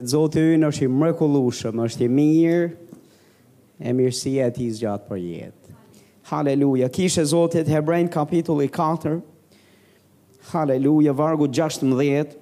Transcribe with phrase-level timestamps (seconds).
[0.00, 2.68] Zotë i ynë është i mërkullushëm, është i mirë,
[3.84, 5.74] e mirësia ti zgjatë për jetë.
[6.30, 9.18] Haleluja, kishe Zotët Hebrejn kapitulli 4,
[10.54, 12.32] Haleluja, vargu 16.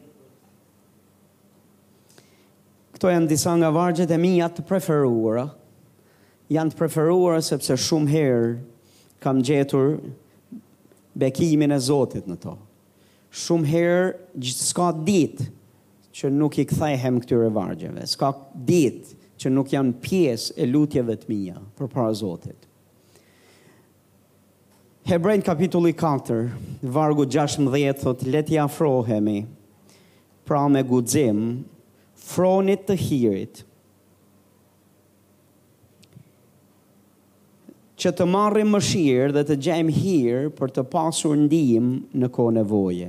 [2.95, 5.49] Këto janë disa nga vargjet e mi janë të preferuara,
[6.55, 8.55] janë të preferuara sepse shumë herë
[9.23, 9.97] kam gjetur
[11.19, 12.55] bekimin e Zotit në to.
[13.35, 14.03] Shumë herë
[14.47, 15.51] gjithë s'ka ditë,
[16.19, 18.07] që nuk i kthehem këtyre vargjeve.
[18.11, 18.33] S'ka
[18.67, 22.65] ditë që nuk janë pjesë e lutjeve të mia për para Zotit.
[25.09, 26.41] Hebrejnë kapitulli 4,
[26.95, 29.39] vargu 16 thotë le të afrohemi
[30.49, 31.43] pra me guxim
[32.33, 33.65] fronit të hirit.
[37.99, 42.63] që të marrim më shirë dhe të gjemë hirë për të pasur ndihmë në kone
[42.71, 43.09] voje.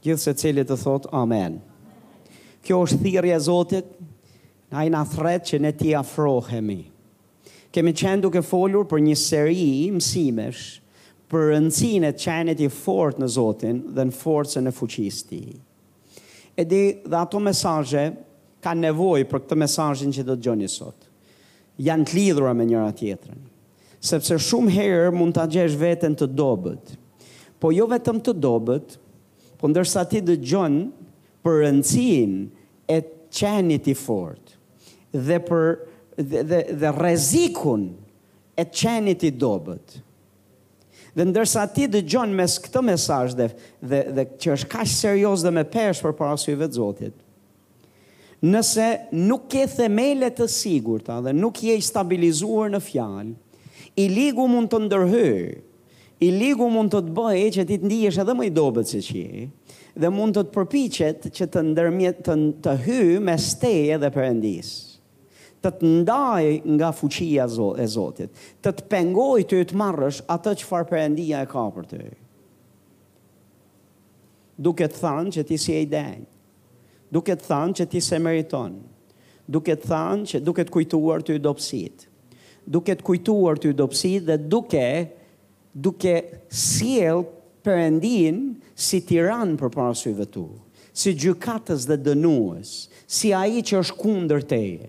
[0.00, 1.58] Gjithë se të thotë, amen.
[2.62, 3.84] Kjo është e Zotit,
[4.70, 6.84] na i na thret që ne ti afrohemi.
[7.72, 10.78] Kemi qenë duke folur për një seri mësimesh
[11.30, 15.40] për rëndësin e qenit i fort në Zotin dhe në forcën e fuqisti.
[16.58, 18.04] E di dhe ato mesaje
[18.62, 21.06] ka nevoj për këtë mesajin që do të gjoni sot.
[21.80, 23.38] Janë të lidhura me njëra tjetërën.
[24.00, 26.94] Sepse shumë herë mund të gjesh vetën të dobet.
[27.60, 28.98] Po jo vetëm të dobet,
[29.60, 30.82] po ndërsa ti dë gjonë
[31.44, 32.34] për rëndësin
[32.90, 32.98] e
[33.36, 34.56] qenit i fort
[35.14, 35.66] dhe për
[36.18, 37.88] dhe, dhe, dhe rezikun
[38.60, 40.00] e qenit i dobet.
[41.16, 43.48] Dhe ndërsa ti dhe gjonë mes këtë mesaj dhe,
[43.90, 47.16] dhe, dhe që është kash serios dhe me pesh për parasujve të zotit,
[48.46, 48.86] nëse
[49.26, 53.32] nuk ke themele të sigurta dhe nuk je stabilizuar në fjalë,
[53.98, 55.50] i ligu mund të ndërhyrë,
[56.22, 59.00] i ligu mund të të bëjë që ti të ndihesh edhe më i dobet se
[59.04, 59.46] që je,
[60.00, 62.34] dhe mund të të përpichet që të ndërmjet të,
[62.64, 64.70] të hy me steje dhe përëndis.
[65.60, 66.44] Të të ndaj
[66.78, 67.44] nga fuqia
[67.82, 68.30] e Zotit.
[68.64, 72.12] Të të pengoj të të marrësh atë që farë përëndia e ka për të hy.
[74.60, 76.28] Duke të thanë që ti si e i denjë.
[77.12, 78.78] Duke të thanë që ti se meriton.
[79.50, 82.06] Duke të thanë që duke të kujtuar të i dopsit.
[82.70, 84.86] Duke të kujtuar të i dopsit dhe duke
[85.86, 86.12] duke
[86.60, 87.24] sjellë
[87.66, 88.38] përëndin
[88.76, 90.44] si tiran për parasujve tu,
[90.96, 92.72] si gjukatës dhe dënuës,
[93.10, 94.88] si aji që është kundër teje.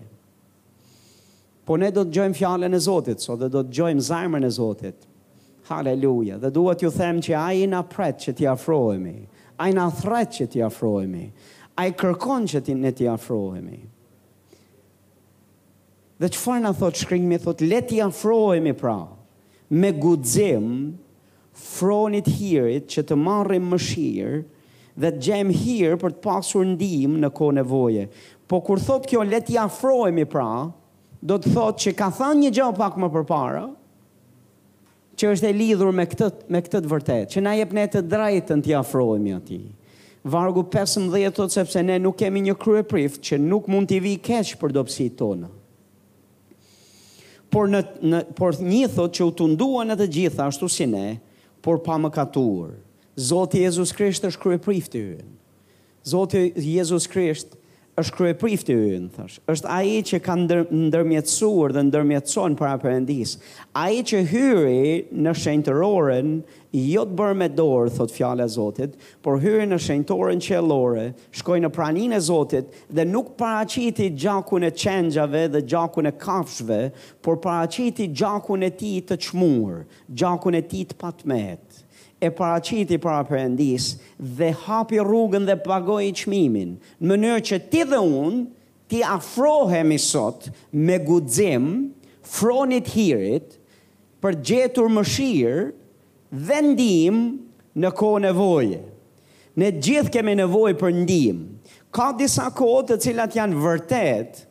[1.66, 4.50] Po ne do të gjojmë fjallën e Zotit, so dhe do të gjojmë zajmën e
[4.50, 5.04] Zotit.
[5.68, 6.40] Haleluja.
[6.42, 9.18] Dhe duhet ju them që a i na pret që t'i afrohemi.
[9.62, 11.28] A i na thret që t'i afrohemi.
[11.78, 13.78] A i kërkon që t'i ne t'i afrohemi.
[16.20, 18.98] Dhe që farë nga thot shkringmi, thot leti t'i afrohemi pra.
[19.70, 20.76] Me gudzim, me gudzim,
[21.52, 24.38] fronit it here që të marrim mëshirë
[25.00, 28.06] dhe të jam hirë për të pasur ndihmë në kohë nevoje.
[28.48, 30.48] Po kur thot kjo let i afrohemi pra,
[31.22, 33.64] do të thotë që ka thënë një gjë pak më përpara,
[35.16, 38.02] që është e lidhur me këtë me këtë të vërtetë, që na jep ne të
[38.10, 39.62] drejtën të afrohemi atij.
[40.24, 44.52] Vargu 15 thotë sepse ne nuk kemi një kryeprift që nuk mund t'i vi keq
[44.60, 45.48] për dobësit tona.
[47.52, 51.08] Por në, në por një thotë që u tunduan të gjitha ashtu si ne,
[51.62, 52.74] por pa më katuar.
[53.16, 55.32] Zotë Jezus Krisht është kërë e prifti hynë.
[56.10, 57.54] Zotë Jezus Krisht
[58.00, 63.34] është krye prifti u thash, është aji që ka ndërmjetësuar dhe ndërmjetëson për apërendis,
[63.76, 64.94] aji që hyri
[65.26, 66.30] në shenëtëroren,
[66.72, 71.04] jo të bërë me dorë, thot fjale Zotit, por hyri në shenëtoren që e lore,
[71.36, 76.80] shkoj në pranin e Zotit, dhe nuk paraciti gjakun e qenjave dhe gjakun e kafshve,
[77.20, 79.84] por paraciti gjakun e ti të qmurë,
[80.16, 81.71] gjakun e ti të patmet,
[82.22, 83.88] e paraciti para përëndis
[84.38, 88.44] dhe hapi rrugën dhe pagoj i qmimin, në mënyrë që ti dhe unë
[88.92, 90.46] ti afrohem i sot
[90.86, 91.66] me gudzim,
[92.36, 93.58] fronit hirit,
[94.22, 95.04] për gjetur më
[96.46, 97.16] dhe ndim
[97.82, 98.78] në kohë nevoje.
[99.58, 101.42] Ne gjithë kemi nevoj për ndim.
[101.92, 104.44] Ka disa kohë të cilat janë vërtet,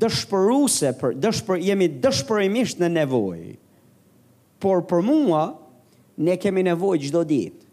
[0.00, 3.42] dëshpëruse, për, dëshpër, jemi dëshpërimisht në nevoj.
[4.62, 5.42] Por për mua,
[6.20, 7.64] ne kemi nevojë çdo ditë.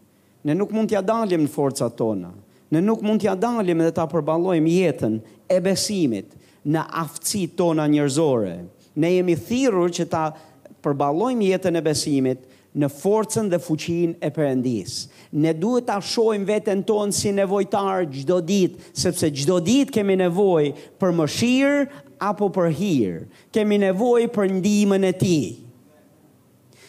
[0.43, 2.31] Ne nuk mund t'ja dalim në forcat tona.
[2.73, 5.17] Ne nuk mund t'ja dalim dhe ta përballojmë jetën
[5.47, 6.33] e besimit
[6.67, 8.57] në aftësitë tona njerëzore.
[8.99, 10.25] Ne jemi thirrur që ta
[10.83, 12.43] përballojmë jetën e besimit
[12.75, 14.97] në forcën dhe fuqin e përëndis.
[15.43, 20.73] Ne duhet ta shojmë vetën tonë si nevojtarë çdo ditë, sepse çdo ditë kemi nevoj
[20.99, 23.23] për mëshirë apo për hirë.
[23.53, 25.53] Kemi nevoj për ndimën e Tij.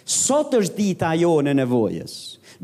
[0.05, 2.15] Sot është dita jo në nevojës.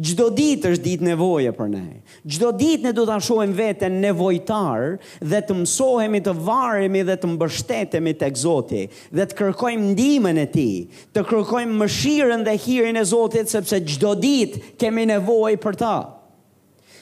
[0.01, 1.85] Gjdo ditë është ditë nevoje për ne.
[2.29, 4.93] Gjdo ditë ne du të ashojmë vete nevojtar
[5.33, 8.83] dhe të mësohemi të varemi dhe të mbështetemi të egzoti
[9.17, 10.69] dhe të kërkojmë ndimën e ti,
[11.17, 15.95] të kërkojmë mëshirën dhe hirën e zotit sepse gjdo ditë kemi nevoj për ta.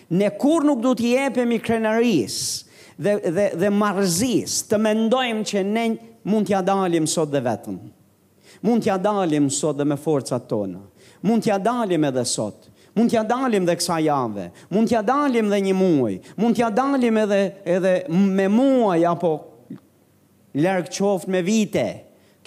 [0.09, 2.39] Ne kur nuk du t'jepemi krenaris
[2.97, 5.91] dhe, dhe, dhe marzis të mendojmë që ne
[6.31, 7.79] mund t'ja dalim sot dhe vetëm
[8.61, 10.83] mund t'ja dalim sot dhe me forcat tona,
[11.27, 15.61] mund t'ja dalim edhe sot, mund t'ja dalim dhe kësa jave, mund t'ja dalim dhe
[15.69, 17.41] një muaj, mund t'ja dalim edhe,
[17.77, 17.95] edhe
[18.39, 19.33] me muaj, apo
[20.59, 21.87] lërgë qoftë me vite,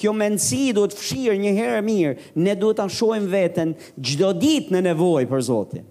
[0.02, 4.72] kjo mendësi du të fshirë një herë mirë, ne du të ashojmë vetën gjdo dit
[4.74, 5.84] në nevoj për Zotin,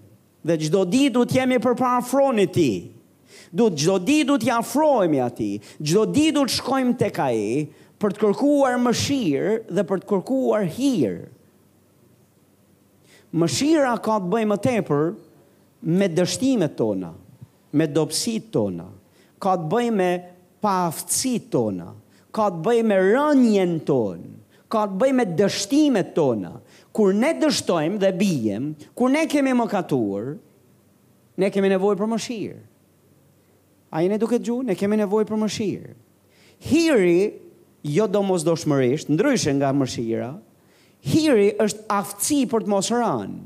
[0.43, 2.69] dhe gjdo dit du t'jemi jemi për para fronit ti,
[3.55, 7.29] du të gjdo dit du të jafrojmë ati, gjdo dit du të shkojmë të ka
[8.01, 11.29] për të kërkuar mëshirë dhe për të kërkuar hirë.
[13.39, 15.03] Mëshira ka të bëjë më tepër
[15.95, 17.13] me dështimet tona,
[17.79, 18.87] me dobësitë tona,
[19.41, 20.07] ka të bëjë me
[20.63, 21.91] paaftësitë tona,
[22.35, 24.33] ka të bëjë me rënjen tonë,
[24.71, 26.57] ka të bëjë me dështimet tona.
[26.91, 28.65] Kur ne dështojmë dhe bijem,
[28.97, 30.33] kur ne kemi mëkatuar,
[31.39, 32.57] ne kemi nevojë për mëshirë.
[33.95, 35.93] Ai ne duhet gju, ne kemi nevojë për mëshirë.
[36.67, 37.40] Hiri
[37.83, 40.31] jo do mos do shmërisht, ndryshën nga mëshira,
[41.01, 43.43] hiri është aftësi për të mos rënë.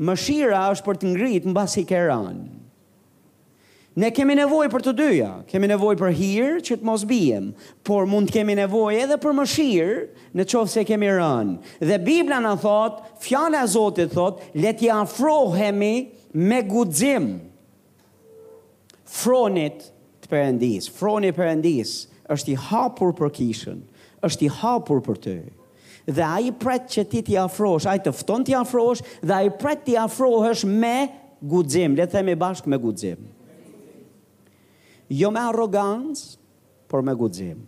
[0.00, 2.48] Mëshira është për të ngritë në basi ke rënë.
[4.00, 7.50] Ne kemi nevoj për të dyja, kemi nevoj për hirë që të mos bijem,
[7.84, 11.56] por mund të kemi nevoj edhe për mëshirë në qovë se kemi rënë.
[11.82, 15.94] Dhe Biblia në thotë, fjale a Zotit thotë, leti afrohemi
[16.38, 17.26] me gudzim.
[19.10, 19.82] Fronit
[20.22, 21.96] të përëndis, froni përëndis,
[22.34, 23.80] është i hapur për kishën,
[24.26, 25.36] është i hapur për ty.
[26.10, 29.82] Dhe ai pret që ti t'i afrosh, ai të fton t'i afrosh, dhe ai pret
[29.86, 30.94] t'i afrohesh me
[31.52, 33.26] guxim, le të themi bashkë me guxim.
[35.10, 36.36] Jo me arrogancë,
[36.90, 37.64] por me guxim.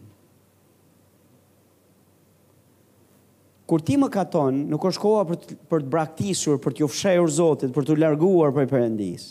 [3.70, 6.90] Kur ti më katon, nuk është koha për të për të braktisur, për të
[7.24, 9.30] u Zotit, për të larguar prej Perëndisë.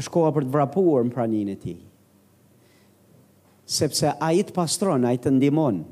[0.00, 1.80] Është koha për të vrapuar në praninë e tij
[3.72, 5.82] sepse a i të pastron, a i të ndimon,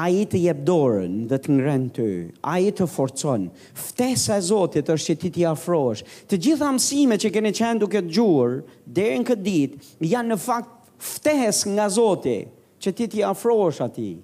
[0.00, 2.08] a i të jebdorën dhe të ngrën të,
[2.50, 3.48] a i të forcon,
[3.86, 8.02] ftesa e Zotit është që ti t'i afrosh, të gjitha mësime që kene qenë duke
[8.06, 8.58] të gjurë,
[8.96, 14.14] dhe në këtë ditë, janë në fakt ftes nga Zotit, që ti t'i afrosh ati.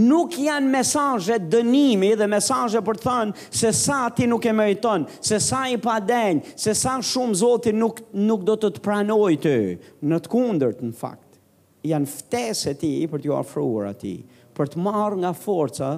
[0.00, 5.04] Nuk janë mesajë dënimi dhe mesajë për të thënë se sa ti nuk e meriton,
[5.20, 9.34] se sa i pa denjë, se sa shumë Zotit nuk, nuk do të të pranoj
[9.44, 9.54] të,
[10.08, 11.25] në të kundërt në fakt
[11.90, 14.16] janë ftesë e ti për t'ju afruar ati,
[14.56, 15.90] për të marrë nga forca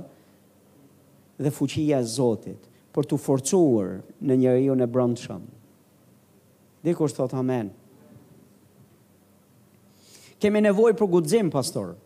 [1.38, 2.60] dhe fuqia e Zotit,
[2.94, 3.92] për t'u forcuar
[4.26, 5.44] në një riu në brëndshëm.
[6.84, 7.70] Dhe thot amen.
[10.38, 11.96] Kemi nevoj për gudzim, pastor.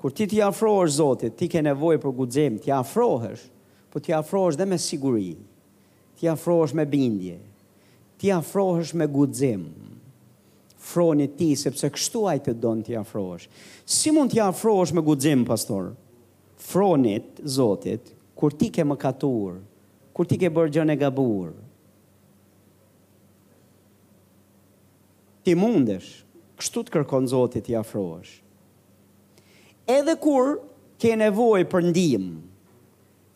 [0.00, 3.42] Kur ti t'i afruar Zotit, ti ke nevoj për gudzim, t'i afruhesh,
[3.90, 5.38] për po t'i afruhesh dhe me sigurin,
[6.16, 7.36] t'i afruhesh me bindje,
[8.18, 9.64] t'i afruhesh me gudzim.
[9.68, 9.89] Gudzim.
[10.80, 13.46] Fronit ti, sepse kështu ajtë të donë t'ja frosh.
[13.84, 15.90] Si mund t'ja frosh me guzim, pastor?
[16.58, 19.58] Fronit, zotit, kur ti ke më katur,
[20.16, 21.50] kur ti ke bërë gjën e gabur,
[25.44, 26.10] ti mundesh,
[26.60, 28.38] kështu të kërkon zotit t'ja frosh.
[29.90, 30.54] Edhe kur
[31.00, 32.26] ke nevoj për ndim,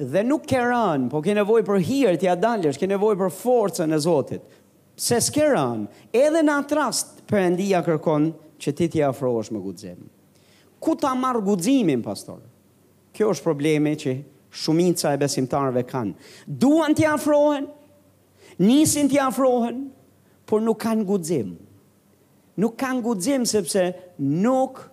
[0.01, 4.01] dhe nuk keran, po ke nevoj për hirë t'ja dalësh, ke nevoj për forcën e
[4.05, 4.61] zotit,
[4.97, 8.29] se skeran, edhe në atë rast për kërkon
[8.63, 10.05] që ti t'i afrohesh me guxim.
[10.79, 12.39] Ku ta marr guximin, pastor?
[13.15, 14.13] Kjo është problemi që
[14.53, 16.15] shumica e besimtarëve kanë.
[16.47, 17.67] Duan t'i afrohen,
[18.59, 19.87] nisin t'i afrohen,
[20.47, 21.55] por nuk kanë guxim.
[22.61, 24.85] Nuk kanë guxim sepse nuk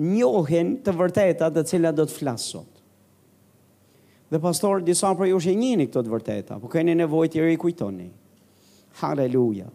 [0.00, 2.66] njohen të vërteta të cilat do të flas sot.
[4.30, 8.10] Dhe pastor, disa prej ju e njihni këto të vërteta, por keni nevojë të rikujtoni.
[8.98, 9.70] Haleluja.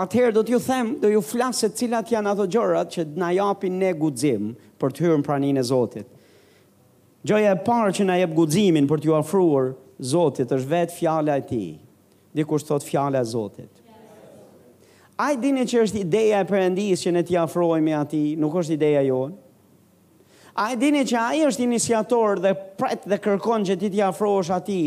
[0.00, 3.74] Atëherë do t'ju them, do ju flas se cilat janë ato gjërat që na japin
[3.80, 6.06] ne guxim për të hyrën praninë e Zotit.
[7.26, 9.74] Gjoja e parë që na jep guximin për t'ju ofruar
[10.12, 11.70] Zotit është vetë fjala e Tij.
[12.32, 13.68] Dikush thot fjala e Zotit.
[15.20, 18.54] A i dini që është ideja e përëndisë që ne t'i afrohemi me ati, nuk
[18.62, 19.34] është ideja jonë?
[20.56, 24.00] A i dini që a i është inisiator dhe pret dhe kërkon që ti t'i
[24.06, 24.80] afrojë shë ati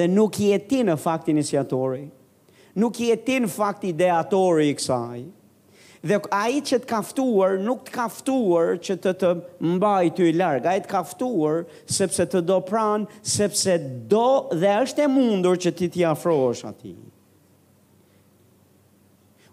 [0.00, 2.06] dhe nuk jeti në fakt iniciatori
[2.76, 5.22] nuk jetin fakt ideatori i kësaj,
[6.06, 9.30] dhe a i që të kaftuar, nuk të kaftuar që të të
[9.76, 11.64] mbaj të i largë, a i të kaftuar
[11.96, 13.78] sepse të do pranë, sepse
[14.12, 14.26] do
[14.60, 16.92] dhe është e mundur që ti t'i afrosh ati.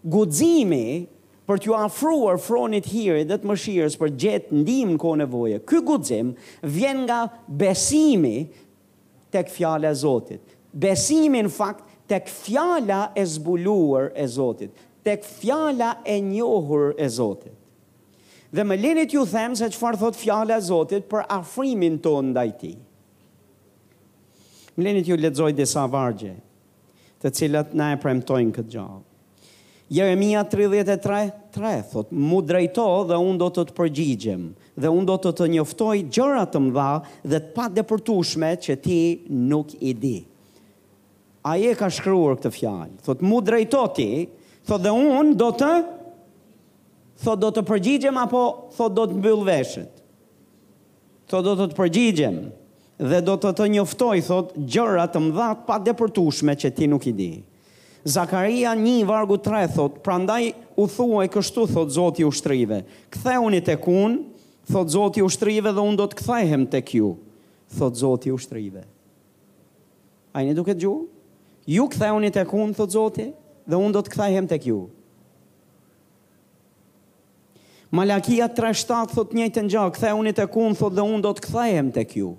[0.04, 1.08] Gudzimi
[1.48, 5.80] për t'ju afruar fronit hiri dhe të mëshirës për gjetë ndim në kone voje, ky
[5.88, 6.34] gudzim
[6.76, 8.36] vjen nga besimi
[9.34, 10.40] tek e zotit.
[10.74, 14.70] Besimi në fakt tek fjala e zbuluar e Zotit,
[15.02, 17.52] tek fjala e njohur e Zotit.
[18.54, 22.50] Dhe më lenit ju them se çfarë thot fjala e Zotit për afrimin ton ndaj
[22.60, 22.74] ti.
[24.76, 26.36] Më lenit ju lexoj disa vargje,
[27.22, 29.02] të cilat na e premtojnë këtë gjallë.
[29.94, 34.44] Jeremia 33:3 thot, "Mu drejto dhe un do të të përgjigjem
[34.80, 36.92] dhe un do të të njoftoj gjëra të mëdha
[37.30, 38.98] dhe të padepërtueshme që ti
[39.50, 40.18] nuk i di."
[41.44, 42.94] a je ka shkruar këtë fjalë.
[43.04, 44.26] Thot, mu drejtoti,
[44.64, 45.70] thot dhe unë do të,
[47.20, 48.40] thot do të përgjigjem, apo
[48.78, 49.98] thot do të mbyllë veshët.
[51.28, 52.38] Thot do të të përgjigjem,
[53.12, 57.14] dhe do të të njoftoj, thot, gjërat të mdhat pa depërtushme që ti nuk i
[57.18, 57.32] di.
[58.04, 62.82] Zakaria një vargu tre, thot, prandaj u thuaj kështu, thot, zoti u shtrive.
[63.12, 64.18] Këthe unë i të kunë,
[64.72, 67.12] thot, zoti u shtrive dhe unë do të kthehem të kju,
[67.76, 68.84] thot, zoti u shtrive.
[70.34, 70.72] A i një duke
[71.66, 73.28] ju këthejoni të kun, thot Zoti,
[73.64, 74.78] dhe unë do të hem të kju.
[77.94, 81.30] Malakia 3.7 thot njëjtë në gjakë, këthe unë i të kunë thot dhe unë do
[81.38, 82.32] të hem të kju.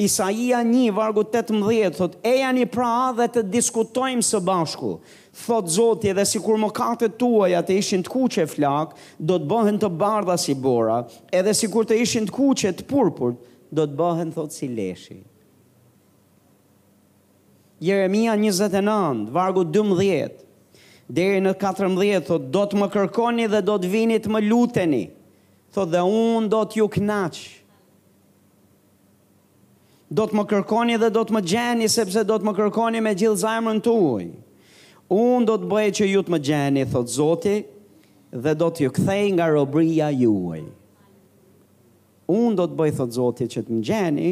[0.00, 4.94] Isaia 1, vargu 18, thot, e janë pra dhe të diskutojmë së bashku,
[5.44, 9.50] thot Zoti dhe si kur më kate tuaja të ishin të kuqe flak, do të
[9.52, 13.36] bëhen të bardha si bora, edhe si kur të ishin të kuqe të purpur,
[13.68, 15.18] do të bëhen thot si leshi.
[17.82, 20.30] Jeremia 29, vargu 12,
[21.10, 25.00] deri në 14, thot, do të më kërkoni dhe do të vinit më luteni,
[25.74, 27.48] thot, dhe unë do të ju knaqë.
[30.12, 33.16] Do të më kërkoni dhe do të më gjeni, sepse do të më kërkoni me
[33.18, 34.30] gjithë zajmën të ujë.
[35.18, 37.56] Unë do të bëjë që ju të më gjeni, thot Zoti,
[38.44, 40.62] dhe do të ju kthej nga robria juaj.
[42.36, 44.30] Unë do të bëjë, thot Zoti, që të më gjeni,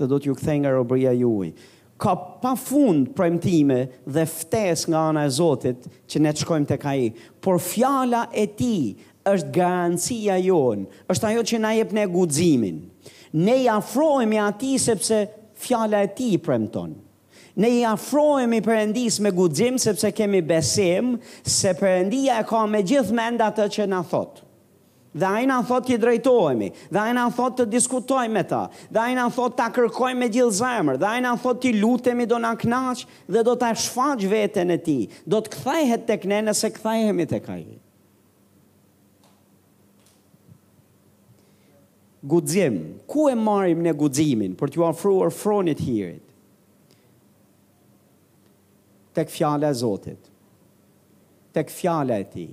[0.00, 1.52] dhe do të ju kthej nga robria juaj
[1.98, 6.78] ka pa fund premtime dhe ftes nga ana e Zotit që ne të shkojmë të
[6.84, 7.08] ka i.
[7.42, 8.74] Por fjala e ti
[9.32, 12.80] është garancia jonë, është ajo që na jep ne guzimin.
[13.46, 15.20] Ne i afrohemi ati sepse
[15.66, 16.92] fjala e ti premton.
[17.62, 22.82] Ne i afrohemi i përëndis me guxim sepse kemi besim, se përëndia e ka me
[22.82, 24.42] gjithë atë që na thotë.
[25.14, 28.98] Dhe ai na thot ti drejtohemi, dhe ai na thot të diskutojmë me ta, dhe
[28.98, 32.40] ai na thot ta kërkojmë me gjithë zemër, dhe ai na thot ti lutemi do
[32.42, 34.96] na knaq dhe do ta shfaq veten e ti.
[35.22, 37.62] Do të kthehet tek ne nëse kthehemi tek ai.
[42.26, 46.18] Guxim, ku e marrim ne guximin për t'ju ofruar fronit here?
[49.14, 50.22] tek fjala e Zotit
[51.54, 52.48] tek fjala e ti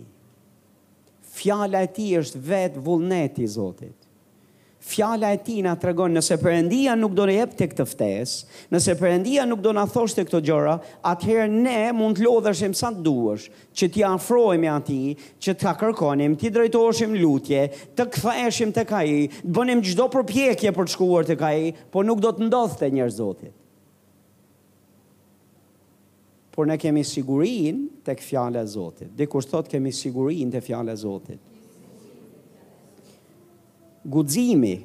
[1.42, 3.96] Fjala e tij është vet vullneti i Zotit.
[4.92, 8.96] Fjala e tij na tregon nëse Perëndia nuk do të jep tek të ftesë, nëse
[9.00, 10.74] Perëndia nuk do na thosh të këto gjëra,
[11.14, 16.36] atëherë ne mund të lodhëshim sa të duash, që t'i afrohemi atij, që t'a kërkonim,
[16.42, 17.64] t'i drejtohemi lutje,
[17.98, 22.22] të ktheheshim tek ai, të bënim gjdo përpjekje për të shkuar tek ai, por nuk
[22.28, 23.58] do të ndodhte njerëz Zotit
[26.62, 29.08] por ne kemi sigurin të këfjale e Zotit.
[29.18, 31.40] Dhe kur thot kemi sigurin të fjale e Zotit.
[34.14, 34.76] Gudzimi,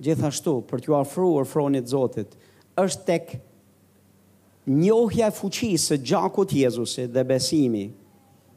[0.00, 2.32] gjithashtu, për t'ju afruar fronit Zotit,
[2.80, 3.34] është tek
[4.72, 7.84] njohja e fuqisë së gjakut Jezusit dhe besimi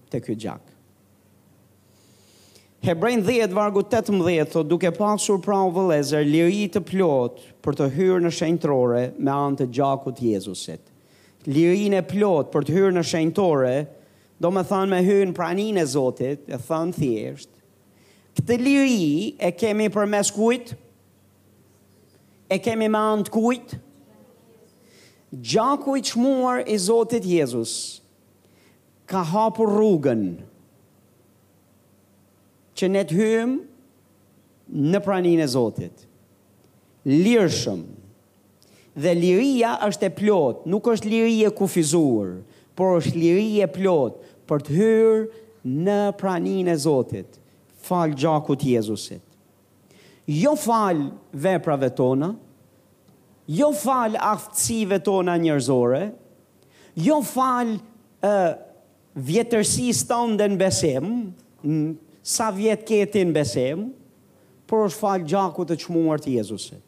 [0.08, 0.64] te ky gjak.
[2.88, 7.92] Hebrejn 10 vargu 18 thot duke pasur pra u vëllezër liri të plot për të
[8.00, 10.94] hyrë në shenjtërore me anë të gjakut Jezusit
[11.52, 13.74] lirin e plot për të hyrë në shenjtore,
[14.42, 17.52] do me thanë me hyrë në pranin e Zotit, e thanë thjesht,
[18.40, 20.78] këtë liri e kemi për mes kujtë,
[22.52, 23.80] e kemi ma në të kujtë,
[25.52, 27.76] gjaku i qmuar i Zotit Jezus,
[29.10, 30.26] ka hapur rrugën,
[32.76, 36.06] që ne të hymë në pranin e Zotit,
[37.06, 37.95] lirëshëmë,
[38.96, 42.40] dhe liria është e plot, nuk është liri e kufizuar,
[42.76, 45.44] por është liria e plot për të hyrë
[45.88, 47.38] në praninë e Zotit,
[47.88, 49.22] fal gjakut Jezusit.
[50.26, 52.32] Jo fal veprave tona,
[53.48, 56.04] jo fal aftësive tona njerëzore,
[57.06, 58.32] jo fal e,
[59.28, 61.12] vjetërsi tonë në besim,
[61.62, 61.92] në,
[62.26, 63.84] sa vjetë në besim,
[64.66, 66.82] por është fal gjakut të çmuar të Jezusit.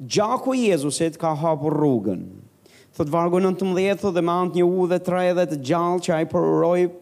[0.00, 2.20] Gjaku i Jezusit ka hapur rrugën.
[2.94, 6.02] Thot vargu 19 thot dhe me anë të një u të tre dhe të gjallë
[6.06, 6.42] që ai po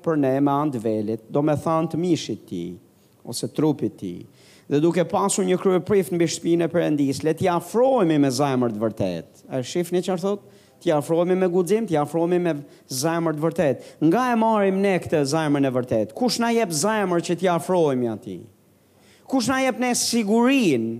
[0.04, 2.62] për ne me anë të velit, do me than të mishit ti
[3.28, 4.14] ose trupit ti.
[4.68, 8.72] Dhe duke pasur një krye prift mbi shpinën e Perëndis, le t'ja afrohemi me zemër
[8.72, 9.44] të vërtetë.
[9.52, 10.46] A shihni çfarë thot?
[10.80, 12.54] T'i afrohemi me guxim, t'i afrohemi me
[12.92, 13.90] zemër të vërtetë.
[14.08, 16.16] Nga e marrim ne këtë zemër e vërtetë?
[16.16, 18.40] Kush na jep zemër që t'i afrohemi atij?
[19.28, 20.96] Kush na jep ne sigurinë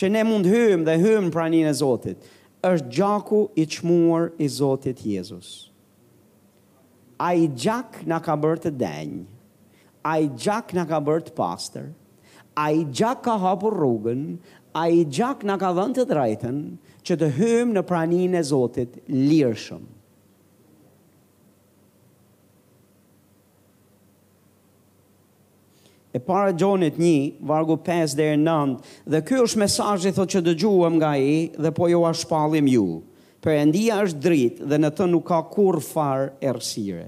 [0.00, 2.28] që ne mund hymë dhe hymë në pranin e Zotit,
[2.64, 5.50] është gjaku i qmuar i Zotit Jezus.
[7.20, 9.24] A i gjak në ka bërë të denjë,
[10.12, 11.90] a i gjak në ka bërë të pastër,
[12.62, 14.24] a i gjak ka hapur rrugën,
[14.76, 16.60] a i gjak në ka dhënë të drejten,
[17.06, 19.90] që të hymë në pranin e Zotit lirëshëmë.
[26.12, 28.72] e para gjonit një, vargu 5 dhe 9,
[29.08, 32.82] dhe kjo është mesajë thot që dëgjuëm nga i, dhe po jo ashtë palim ju.
[33.42, 37.06] Për endia është dritë dhe në të nuk ka kur farë ersire.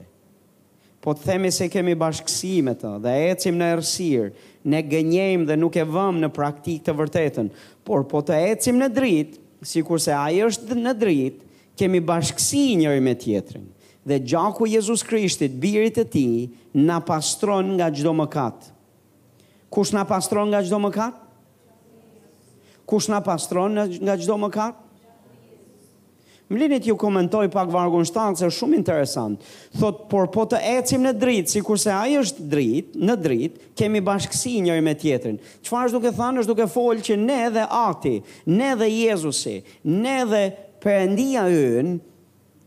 [1.04, 4.30] Po të themi se kemi bashkësi të dhe ecim në ersirë,
[4.72, 7.50] ne gënjejmë dhe nuk e vëmë në praktik të vërtetën,
[7.84, 9.36] por po të ecim në dritë,
[9.68, 13.68] si kurse i është në dritë, kemi bashkësi njëri me tjetërin.
[14.04, 16.26] Dhe gjaku Jezus Krishtit, birit e ti,
[16.74, 18.73] na pastron nga gjdo më katë.
[19.74, 21.14] Kush na pastron nga çdo mëkat?
[22.86, 23.74] Kush na pastron
[24.06, 24.80] nga çdo mëkat?
[26.44, 29.40] Më lini t'ju komentoj pak vargun shtanë, se shumë interesant.
[29.80, 34.02] Thot, por po të ecim në dritë, si kurse a është dritë, në dritë, kemi
[34.04, 35.40] bashkësi njëri me tjetërin.
[35.64, 38.14] Qëfar është duke thanë, është duke folë që ne dhe ati,
[38.58, 39.56] ne dhe Jezusi,
[40.04, 40.44] ne dhe
[40.84, 41.94] përëndia yën,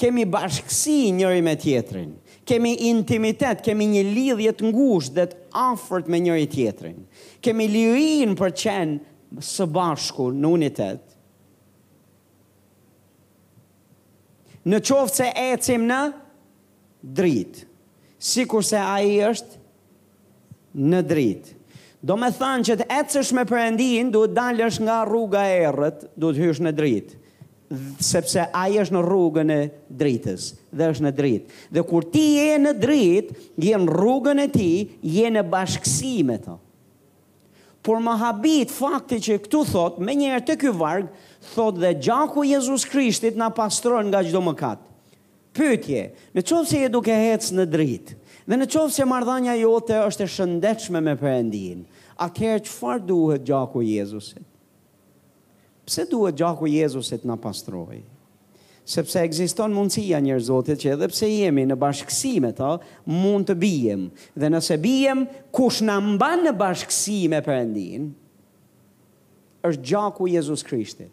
[0.02, 2.16] kemi bashkësi njëri me tjetërin
[2.48, 7.02] kemi intimitet, kemi një lidhje të ngushtë dhe të afërt me njëri tjetrin.
[7.44, 11.04] Kemi lirin për qenë së bashku në unitet.
[14.68, 16.00] Në qoftë se ecim në
[17.20, 17.66] dritë,
[18.20, 19.62] si se a i është
[20.88, 21.54] në dritë.
[22.08, 26.04] Do me thanë që të ecësh me përëndin, du të dalësh nga rruga e rët,
[26.16, 27.16] du të hysh në dritë
[28.04, 29.58] sepse ai është në rrugën e
[30.00, 31.58] drejtës dhe është në drejtë.
[31.76, 34.70] Dhe kur ti je në drejtë, je në rrugën e ti,
[35.12, 36.56] je në bashkësi me to.
[37.84, 41.12] Por më habit fakti që këtu thot, me njerë te ky varg,
[41.54, 44.82] thot dhe gjaku Jezus Krishtit na pastron nga çdo mëkat.
[45.56, 48.18] Pyetje, në çfarë se je duke ecë në drejtë?
[48.48, 51.86] Dhe në çfarë se marrdhënia jote është e shëndetshme me Perëndin?
[52.24, 54.44] Atëherë çfarë duhet gjaku Jezusit?
[55.88, 58.02] Pse duhet gjaku Jezusit në pastrojë?
[58.88, 60.50] Sepse ekziston mundësia njerëz
[60.84, 62.74] që edhe pse jemi në bashkësi me ta,
[63.08, 64.04] mund të bijem.
[64.36, 65.24] Dhe nëse bijem,
[65.56, 68.10] kush na mban në bashkësi me Perëndin
[69.68, 71.12] është gjaku Jezus Krishtit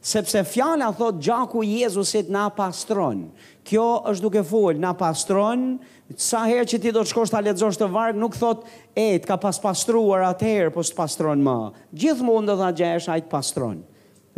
[0.00, 3.28] sepse fjala thot gjaku Jezusit na pastron.
[3.66, 5.76] Kjo është duke fol na pastron,
[6.16, 8.62] sa herë që ti do të shkosh ta lexosh të varg nuk thot
[8.96, 11.56] e të ka pas pastruar atëherë, po të pastron më.
[11.92, 13.82] Gjithmonë do ta gjesh ai të pastron.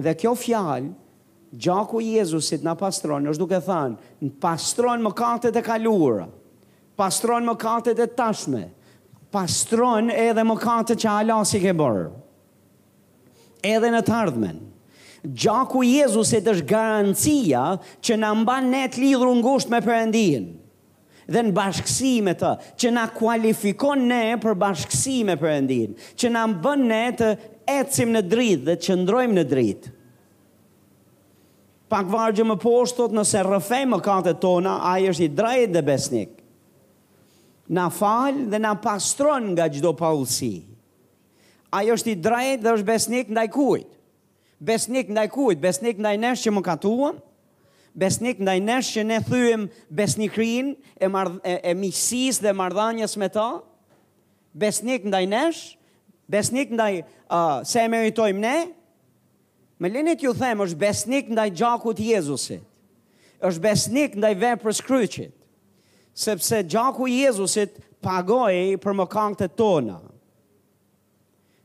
[0.01, 0.91] Dhe kjo fjalë
[1.63, 6.27] gjaku Jezusit na pastron, është duke thënë, na pastron mëkatet e kaluara.
[6.99, 8.65] Pastron mëkatet e tashme.
[9.31, 12.11] Pastron edhe mëkatet që Allah si ke bërë.
[13.63, 14.59] Edhe në të ardhmen,
[15.29, 17.63] Gjaku Jezusit është garancia
[18.05, 20.47] që na mban ne të lidhur ngusht me Perëndin.
[21.31, 27.03] Dhe në bashkësi të, që na kualifikon ne për bashkësi me që na bën ne
[27.21, 27.29] të
[27.71, 29.91] ecim në dritë dhe të qëndrojmë në dritë.
[31.91, 36.33] Pak vargje më poshtë thotë nëse rrëfej mëkatet tona, ai është i drejtë dhe besnik.
[37.71, 40.55] Na fal dhe na pastron nga çdo paullsi.
[41.71, 43.89] Ai është i drejtë dhe është besnik ndaj kujt?
[44.61, 47.17] besnik ndaj kujt, besnik ndaj nesh që më katuan,
[47.97, 53.47] besnik ndaj nesh që ne thyem besnikrin e, e, e misis dhe mardhanjës me ta,
[54.53, 55.63] besnik ndaj nesh,
[56.31, 58.55] besnik ndaj uh, se e meritojmë ne,
[59.81, 62.63] me linit ju them është besnik ndaj gjakut Jezusit,
[63.41, 65.33] është besnik ndaj për skryqit,
[66.13, 69.97] sepse gjaku Jezusit pagoj për më kante tona.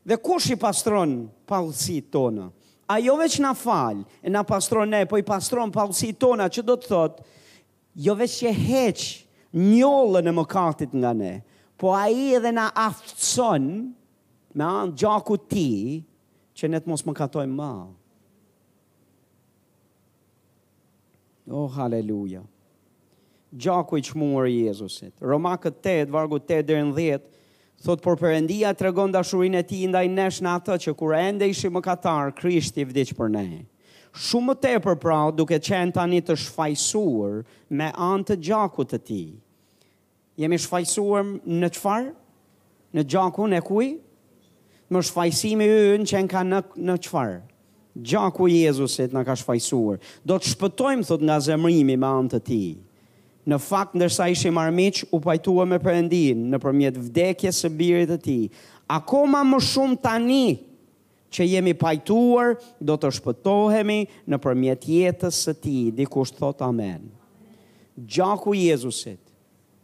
[0.06, 2.48] Dhe kush i pastron palësit tona?
[2.88, 5.88] A veç na fal, e na pastron ne, po i pastron pa
[6.20, 7.22] tona, që do të thot,
[7.96, 9.02] jo veç që heq
[9.54, 11.40] njollën e mëkatit nga ne,
[11.78, 13.90] po a i edhe na aftëson
[14.54, 15.72] me anë gjaku ti,
[16.56, 17.72] që ne të mos mëkatojnë ma.
[21.50, 22.42] Oh, haleluja.
[23.52, 25.12] Gjaku i qëmurë i Jezusit.
[25.22, 27.28] Roma këtë vargu 8 të në 10,
[27.84, 31.48] Thot, por përëndia të regon dashurin e ti ndaj nesh në atë që kur ende
[31.52, 31.98] ishim më
[32.40, 33.48] krishti vdic për ne.
[34.16, 39.00] Shumë të e për pra, duke qenë tani të shfajsuar me antë të gjakut të
[39.10, 39.22] ti.
[40.40, 42.14] Jemi shfajsuar në çfarë?
[42.96, 43.90] Në gjakun e kuj?
[44.88, 47.54] Më shfajsimi yën që në ka në, në Gjakun
[48.12, 50.00] Gjaku Jezusit në ka shfajsuar.
[50.24, 52.66] Do të shpëtojmë, thot, nga zemrimi me antë të tij.
[52.76, 52.85] Ti.
[53.46, 58.18] Në fakt, ndërsa ishim marmiq, u pajtua me përëndin në përmjet vdekje së birit e
[58.24, 58.38] ti.
[58.96, 60.48] Akoma më shumë tani
[61.36, 64.00] që jemi pajtuar, do të shpëtohemi
[64.32, 65.76] në përmjet jetës së ti.
[66.00, 67.04] Dikush thot amen.
[67.98, 69.22] Gjaku Jezusit,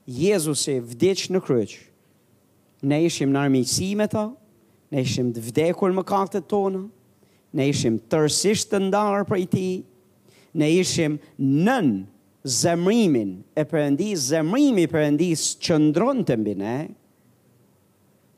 [0.10, 1.76] Jezusi vdeq në kryq,
[2.90, 4.26] ne ishim në armiqësi me ta,
[4.92, 6.82] ne ishim të vdekur më kaktet tonë,
[7.60, 9.68] ne ishim tërsisht të ndarë për i ti,
[10.60, 11.20] ne ishim
[11.68, 11.92] nën
[12.48, 15.44] zemrimin e përëndis, zemrimi përëndis
[15.82, 16.76] ndronë të mbine,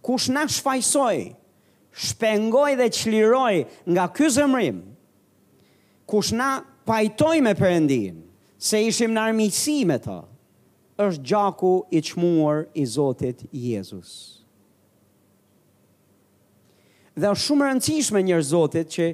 [0.04, 1.20] kush na shfajsoj,
[2.04, 3.56] shpengoj dhe qliroj
[3.92, 4.82] nga ky zemrim,
[6.10, 6.50] kush na
[6.88, 8.18] pajtoj me përëndin,
[8.58, 10.20] se ishim në armisi me ta,
[11.06, 14.12] është gjaku i qmuar i Zotit Jezus.
[17.16, 19.08] Dhe është shumë rëndësishme njërë Zotit që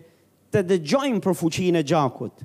[0.53, 2.43] të dëgjojmë për fuqin e gjakut,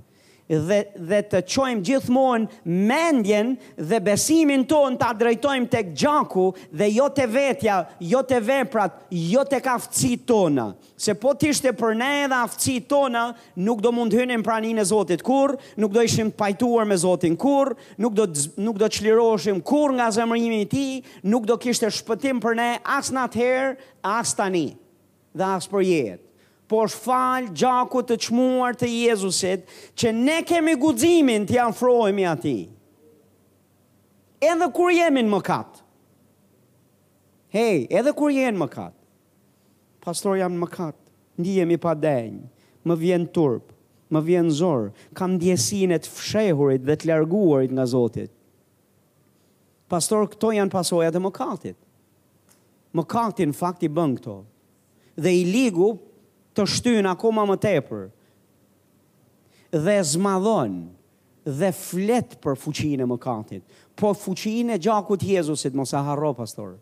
[0.49, 0.81] dhe,
[1.11, 7.27] dhe të qojmë gjithmonë mendjen dhe besimin tonë të drejtojmë të gjaku dhe jo të
[7.33, 10.71] vetja, jo të veprat, jo të kafci tona.
[10.97, 15.23] Se po t'ishte për ne edhe afci tona, nuk do mund hynin pranin e Zotit
[15.27, 18.29] kur, nuk do ishim pajtuar me Zotin kur, nuk do,
[18.61, 23.25] nuk do çliroheshim kur nga i ti, nuk do kishte shpëtim për ne as në
[23.29, 24.77] atëherë, as tani
[25.35, 26.21] dhe as për jetë
[26.71, 29.65] po është falë gjakut të qmuar të Jezusit,
[30.01, 32.57] që ne kemi guzimin të janë frojëmi ati.
[34.45, 35.81] Edhe kur jemi në mëkat?
[37.55, 38.95] Hej, edhe kur jemi në mëkat?
[40.05, 40.97] Pastor, jam në mëkat,
[41.41, 42.43] ndihemi pa denjë,
[42.85, 43.71] më vjen turpë,
[44.13, 48.31] më vjen zorë, kam djesinë e të fshehurit dhe të lërguarit nga Zotit.
[49.91, 51.77] Pastor, këto janë pasojat e mëkatit.
[52.95, 54.37] Mëkatin fakt i bën këto,
[55.25, 55.89] dhe i ligu
[56.55, 58.05] të shtyn akoma më tepër
[59.75, 60.75] dhe zmadhon
[61.45, 63.65] dhe flet për fuqinë e mëkatit.
[63.99, 66.79] Po fuqinë e gjakut të Jezusit mos e harro pastor.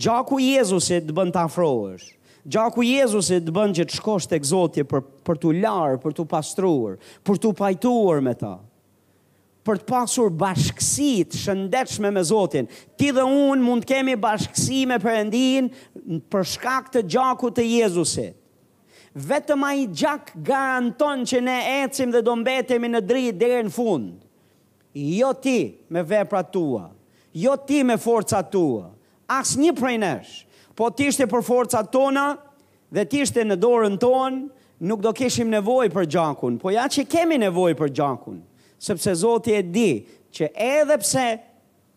[0.00, 2.10] Gjaku i Jezusit të bën të afrohesh.
[2.48, 6.14] Gjaku i Jezusit të bën që të shkosh tek Zoti për për t'u larë, për
[6.16, 6.94] t'u pastruar,
[7.26, 8.54] për t'u pajtuar me ta.
[9.66, 12.70] Për të pasur bashkësi të shëndetshme me Zotin.
[12.96, 15.68] Ti dhe unë mund të kemi bashkësi me Perëndin
[16.32, 18.38] për shkak të gjakut të Jezusit
[19.12, 24.10] vetëm ai gjak garanton që ne ecim dhe do mbetemi në dritë dhe në fund.
[24.94, 25.56] Jo ti
[25.92, 26.88] me veprat tua,
[27.34, 28.90] jo ti me forcat tua,
[29.30, 30.32] asë një prej nesh,
[30.74, 32.28] po ti ishte për forcat tona
[32.94, 34.44] dhe ti ishte në dorën tonë,
[34.82, 38.38] nuk do kishim nevoj për gjakun, po ja që kemi nevoj për gjakun,
[38.80, 39.88] sepse Zotje e di
[40.34, 41.26] që edhe pse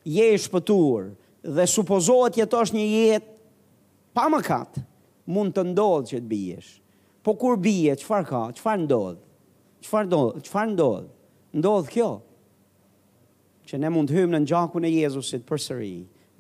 [0.04, 1.10] je i shpëtuar
[1.46, 3.32] dhe supozohet jetosh një jetë
[4.14, 4.82] pa mëkat,
[5.26, 6.74] mund të ndodhë që të bijesh.
[7.24, 9.20] Po kur bie, qëfar ka, qëfar ndodh?
[9.86, 10.40] Qëfar ndodh?
[10.44, 11.06] Qëfar ndodh?
[11.56, 12.08] Ndodh kjo.
[13.64, 15.92] Që ne mund hymë në gjakun e Jezusit për sëri,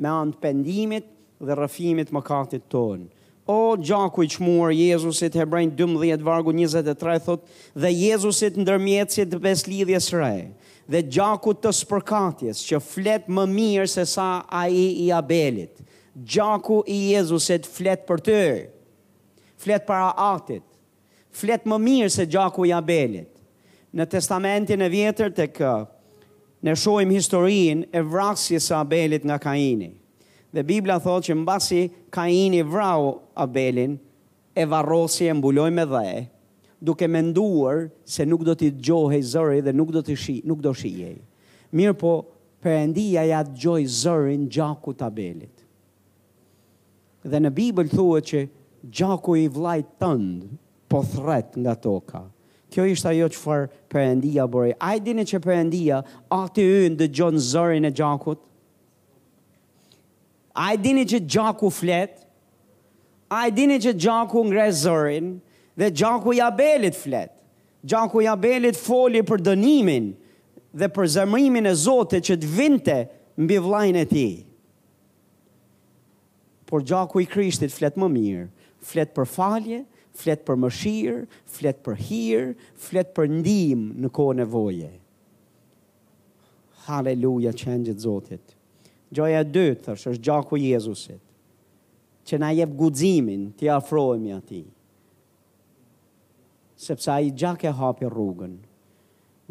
[0.04, 1.08] me antë pendimit
[1.40, 3.06] dhe rëfimit më katit tonë.
[3.54, 7.48] O gjaku i qmuar Jezusit, Hebrejn 12, vargu 23, thot,
[7.84, 10.46] dhe Jezusit ndërmjetësit të beslidhjes rej,
[10.92, 14.28] dhe gjaku të spërkatjes që flet më mirë se sa
[14.62, 15.80] a i i abelit.
[16.36, 18.62] Gjaku i Jezusit flet për tërë,
[19.64, 20.64] flet para atit,
[21.34, 23.30] fletë më mirë se gjaku i Abelit.
[23.94, 25.74] Në testamentin e vjetër të kë,
[26.66, 29.92] në shojmë historin e vraksjes e Abelit nga Kaini.
[30.54, 31.82] Dhe Biblia thotë që mbasi
[32.14, 33.10] Kaini vrau
[33.42, 33.96] Abelin,
[34.54, 36.08] e varrosi e mbuloj me dhe,
[36.78, 40.62] duke menduar se nuk do t'i gjohë i zëri dhe nuk do t'i shi, nuk
[40.62, 41.16] do shi jej.
[41.74, 42.12] Mirë po,
[42.62, 45.66] përendia ja të gjohë i zërin gjaku të Abelit.
[47.26, 48.44] Dhe në Bibël thua që
[48.94, 50.54] gjaku i vlajt tëndë,
[50.94, 52.22] po thret nga toka.
[52.70, 54.76] Kjo ishte ajo që farë përëndia bërë.
[54.78, 55.98] A i dini që përëndia
[56.38, 58.38] ati yën dë gjonë zërin e gjakut?
[60.54, 62.20] A i dini që gjaku flet?
[63.34, 65.32] A i dini që gjaku ngre zërin
[65.80, 67.32] dhe gjaku i abelit flet?
[67.90, 70.12] Gjaku i abelit foli për dënimin
[70.78, 73.00] dhe për zemrimin e zote që të vinte
[73.42, 74.28] mbi vlajnë e ti.
[76.70, 78.46] Por gjaku i krishtit flet më mirë,
[78.86, 79.82] flet për falje,
[80.18, 82.50] flet për mëshirë, flet për hirë,
[82.80, 84.90] flet për ndihmë në kohë nevoje.
[86.88, 88.56] Haleluja, qëndjit Zotit.
[89.14, 91.22] Gjoja dytë, thërsh, është gjaku Jezusit,
[92.28, 94.62] që na jep guzimin të afrohemi ja ti,
[96.82, 98.56] sepse ai i gjak e hapi rrugën.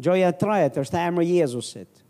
[0.03, 2.02] Gjoja tretë, është e emrë Jezusit,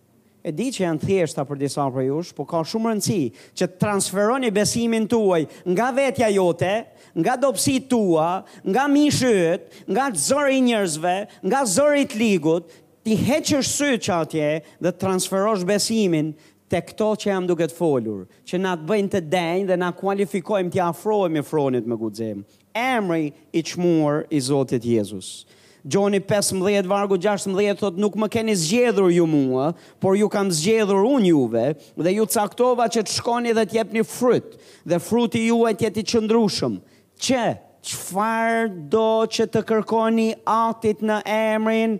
[0.43, 3.19] e di që janë thjeshta për disa për jush, po ka shumë rëndësi
[3.57, 6.73] që transferoni besimin tuaj nga vetja jote,
[7.15, 11.15] nga dopsi tua, nga mishët, nga zori njërzve,
[11.47, 12.67] nga zori të ligut,
[13.03, 14.49] ti heqësh sy që atje
[14.83, 16.33] dhe transferosh besimin
[16.71, 19.91] të këto që jam duke të folur, që na të bëjnë të denjë dhe na
[19.95, 22.43] kualifikojmë të afrojmë e fronit me gudzim.
[22.73, 25.33] Emri i qmur i Zotit Jezus.
[25.43, 25.59] Jezus.
[25.85, 31.01] Gjoni 15, vargu 16, thot nuk më keni zgjedhur ju mua, por ju kam zgjedhur
[31.03, 31.63] unë juve,
[31.99, 34.55] dhe ju caktova që të shkoni dhe të jepni fryt,
[34.87, 36.77] dhe fruti juaj të jeti qëndrushëm,
[37.25, 37.41] që
[37.83, 41.97] qëfar do që të kërkoni atit në emrin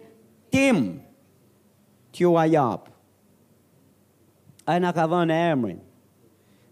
[0.54, 0.80] tim,
[2.16, 2.94] t'ju a japë.
[4.72, 5.84] A në ka dhënë emrin,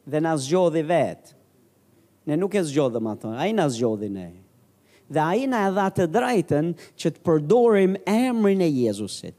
[0.07, 1.35] dhe në zgjodhi vetë,
[2.31, 4.40] ne nuk e zgjodhëm atë, a i në zgjodhi nejë
[5.11, 9.35] dhe ai na e të drejtën që të përdorim emrin e Jezusit.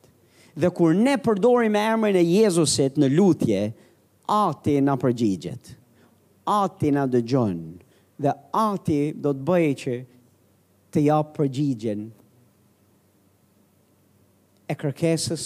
[0.61, 3.63] Dhe kur ne përdorim emrin e Jezusit në lutje,
[4.33, 5.73] Ati na përgjigjet.
[6.49, 7.57] Ati na dëgjon
[8.23, 8.33] dhe
[8.63, 9.97] Ati do të bëjë që
[10.95, 12.05] të jap përgjigjen
[14.73, 15.43] e kërkesës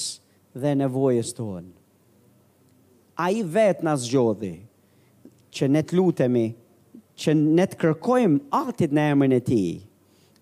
[0.62, 1.72] dhe nevojës tonë.
[3.24, 4.54] A i vetë nga zgjodhi
[5.56, 6.46] që ne të lutemi,
[7.16, 9.62] që ne të kërkojmë atit në emrin e ti,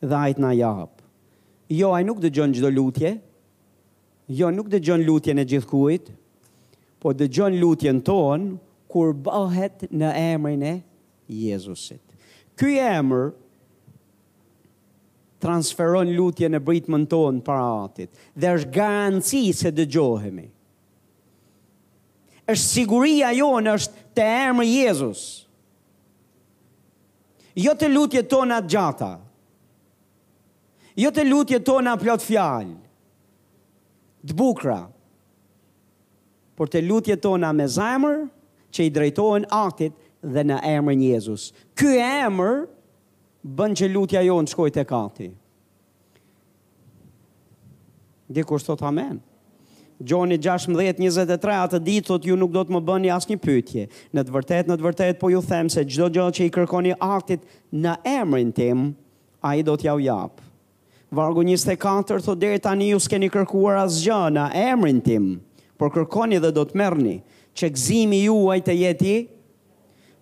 [0.09, 0.91] dhe ajt na jap.
[1.71, 3.15] Jo, ai nuk dëgjon çdo lutje.
[4.29, 6.07] Jo, nuk dëgjon lutjen e gjithkuit,
[7.03, 8.55] po dëgjon lutjen ton
[8.89, 10.75] kur bëhet në emrin e
[11.29, 12.01] Jezusit.
[12.57, 13.35] Ky emër
[15.45, 20.51] transferon lutje në britmën tonë para atit, dhe është garanci se dëgjohemi.
[22.45, 25.21] është siguria jonë është të ermë Jezus.
[27.57, 29.11] Jo të lutje tonë atë gjata,
[30.97, 32.77] jo të lutje tona plot fjalë,
[34.25, 34.81] të bukra,
[36.55, 38.25] por të lutje tona me zemër
[38.75, 41.49] që i drejtohen aktit dhe në emër një Jezus.
[41.77, 42.65] Ky emër
[43.59, 45.29] bën që lutja jo në shkojt të kati.
[48.35, 49.19] Dikur së thot amen.
[50.05, 53.85] Gjoni 16, 23, atë ditë thot ju nuk do të më bëni asë një pytje.
[54.17, 56.97] Në të vërtet, në të vërtet, po ju them se gjdo gjë që i kërkoni
[57.05, 58.89] aktit në emërin tim,
[59.45, 60.44] a i do t'ja u japë.
[61.15, 65.27] Vargu 24 thotë deri tani ju s'keni kërkuar asgjë në emrin tim,
[65.79, 67.19] por kërkoni dhe do të merrni.
[67.55, 69.19] Që gëzimi juaj të jetë i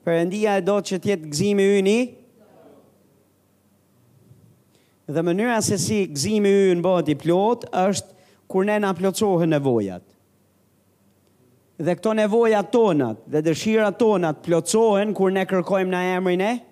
[0.05, 2.01] Perëndia e do që të jetë gëzimi ynë i
[5.17, 10.03] Dhe mënyra se si gëzimi ynë bëhet i plot është kur ne na plotësohen nevojat.
[11.83, 16.71] Dhe këto nevojat tona, dhe dëshirat tona plotësohen kur ne kërkojmë në emrin e Perëndisë.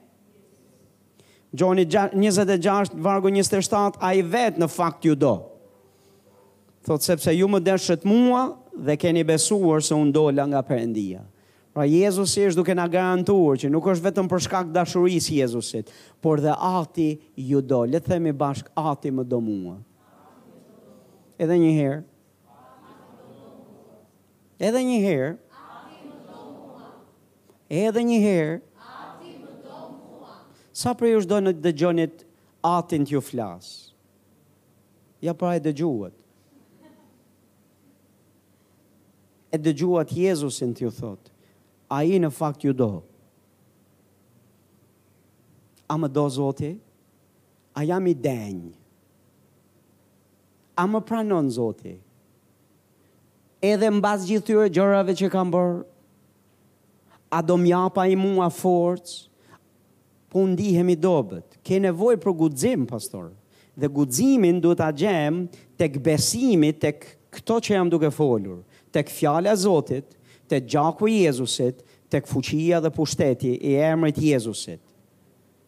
[1.53, 5.33] Gjoni 26, vargu 27, a i vetë në fakt ju do.
[6.87, 8.45] Thotë sepse ju më deshët mua
[8.87, 11.25] dhe keni besuar se unë dola nga përendia.
[11.75, 15.91] Pra Jezusi është duke na garantuar që nuk është vetëm për shkak dashurisë Jezusit,
[16.23, 17.83] por dhe Ati ju do.
[17.87, 19.77] Le themi bashk Ati më do mua.
[21.39, 22.01] Edhe një herë.
[24.61, 25.31] Edhe një herë.
[27.87, 28.59] Edhe një herë.
[30.81, 32.23] Sa për ju është në të dëgjonit
[32.65, 33.73] atin të ju flasë?
[35.27, 36.15] Ja pra e dëgjuat.
[39.53, 41.35] E dëgjuat Jezusin të ju thotë.
[41.93, 42.89] A i në fakt ju do.
[45.93, 46.77] A më do, Zotëi?
[47.77, 48.73] A jam i denjë?
[50.81, 51.99] A më pranon, Zotëi?
[53.75, 55.77] Edhe mbas gjithë të ju e gjërave që kam bërë?
[57.37, 59.29] A do mjapa i mua forcë?
[60.31, 61.47] po ndihemi dobet.
[61.67, 63.33] Ke nevoj për gudzim, pastor.
[63.75, 65.41] Dhe gudzimin duhet të gjem
[65.81, 66.91] të besimi të
[67.35, 68.61] këto që jam duke folur.
[68.95, 70.07] Të këfjale a Zotit,
[70.51, 74.81] të gjaku i Jezusit, të këfuqia dhe pushteti i emrit Jezusit.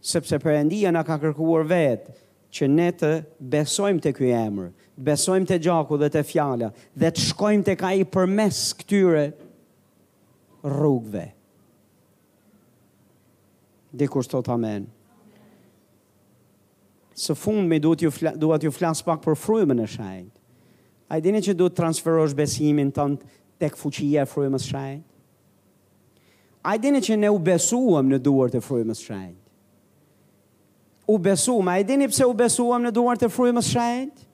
[0.03, 2.14] Sepse endia në ka kërkuar vetë
[2.53, 3.11] që ne të
[3.53, 4.72] besojmë të këj emrë,
[5.09, 9.27] besojmë të gjaku dhe të fjala, dhe të shkojmë të ka i përmes këtyre
[10.66, 11.31] Rrugve.
[13.92, 14.87] Dikur sot amen.
[17.12, 20.31] Së fund me duhet ju, fla, duhet ju flas pak për frujme në shajt.
[21.12, 23.05] A i dini që duhet transferosh besimin të
[23.61, 25.02] tek fuqia e frujme së shajt?
[26.64, 29.38] A i dini që ne u besuam në duart e frujme së shajt?
[31.12, 34.24] U besuam, a i dini pse u besuam në duart e frujme së shajt?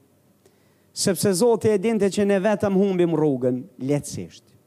[0.98, 3.58] Sepse Zotë e dinte që ne vetëm humbim rrugën,
[3.90, 4.57] letësishtë.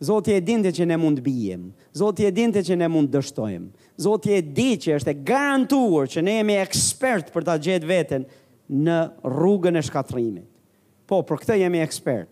[0.00, 1.64] Zoti e dinte që ne mund të bijem.
[1.92, 3.66] Zoti e dinte që ne mund të dështojmë.
[4.00, 8.24] Zoti e di që është e garantuar që ne jemi ekspert për ta gjetë veten
[8.80, 8.96] në
[9.28, 10.46] rrugën e shkatrimit.
[11.10, 12.30] Po, për këtë jemi ekspert.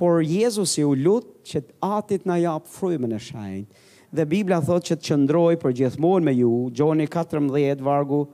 [0.00, 3.80] Por Jezusi u lut që Ati të na jap frymën e shajit.
[4.12, 8.24] Dhe Bibla thot që të qëndroj për gjithmonë me ju, Gjoni 14 vargu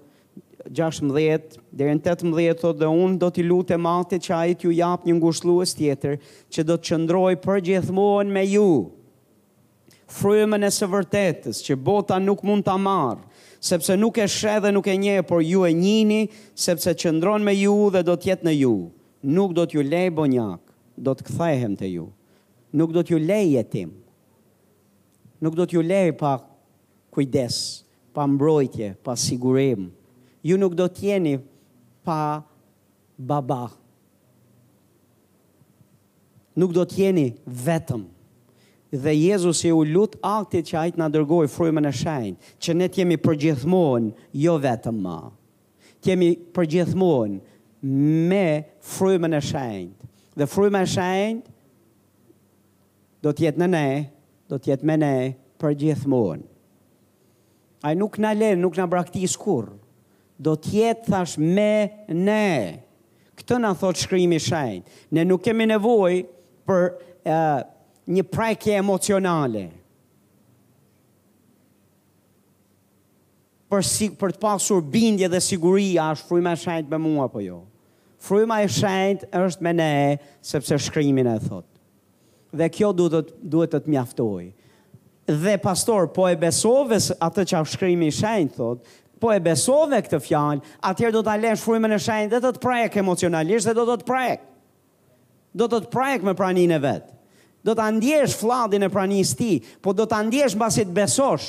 [0.72, 1.08] 16
[1.72, 5.14] deri në 18 thot dhe un do t'i lutem Atit që ai t'ju jap një
[5.16, 6.18] ngushëllues tjetër
[6.52, 8.66] që do të qëndroj përgjithmonë me ju.
[10.08, 13.20] Frymën e së vërtetës që bota nuk mund ta marr,
[13.60, 16.22] sepse nuk e sheh dhe nuk e njeh, por ju e njihni,
[16.56, 18.74] sepse qëndron me ju dhe do të jetë në ju.
[19.36, 20.62] Nuk do t'ju lej bonjak,
[20.96, 22.06] do të kthehem te ju.
[22.76, 23.92] Nuk do t'ju lej jetim.
[25.44, 26.36] Nuk do t'ju lej pa
[27.12, 27.60] kujdes
[28.12, 29.90] pa mbrojtje, pa sigurim
[30.48, 31.34] ju nuk do të jeni
[32.06, 32.18] pa
[33.30, 33.64] baba.
[36.58, 37.26] Nuk do të jeni
[37.66, 38.06] vetëm.
[39.02, 42.86] Dhe Jezusi u lut aktit që ai të dërgoj frujme frymën e shenjtë, që ne
[42.88, 44.06] të jemi përgjithmon
[44.44, 45.18] jo vetëm ma.
[46.02, 47.40] T'jemi përgjithmonë përgjithmon
[48.30, 48.46] me
[48.94, 50.12] frymën e shenjtë.
[50.38, 51.52] Dhe frujme e shenjtë
[53.24, 53.88] do të jetë në ne,
[54.50, 55.12] do të jetë me ne
[55.62, 56.38] përgjithmon.
[57.86, 59.74] Ai nuk na lën, nuk na braktis kurrë
[60.38, 61.70] do të jetë thash me
[62.08, 62.78] ne.
[63.38, 64.98] Këtë na thot shkrimi i shenjtë.
[65.14, 66.22] Ne nuk kemi nevojë
[66.68, 67.62] për uh,
[68.08, 69.66] një prekje emocionale.
[73.68, 77.26] Për, si për të pasur bindje dhe siguri a është fryma e shenjtë me mua
[77.28, 77.58] apo jo?
[78.24, 79.92] Fryma e shenjtë është me ne,
[80.42, 81.66] sepse shkrimi na e thot.
[82.56, 84.48] Dhe kjo duhet duhet të, të mjaftojë.
[85.28, 88.86] Dhe pastor po e besove atë që shkrimi i shenjtë thot,
[89.18, 92.62] po e besove këtë fjalë, atëherë do ta lësh frymën e shenjtë dhe do të
[92.62, 94.42] prek emocionalisht dhe do të prek.
[95.58, 97.06] Do të të prek me praninë e vet.
[97.66, 99.50] Do ta ndjesh fllandin e pranisë ti,
[99.82, 101.48] po do ta ndjesh mbasi të besosh.